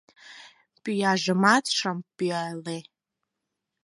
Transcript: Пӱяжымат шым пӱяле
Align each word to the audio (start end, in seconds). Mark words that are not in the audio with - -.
Пӱяжымат 0.83 1.65
шым 1.77 1.97
пӱяле 2.17 2.77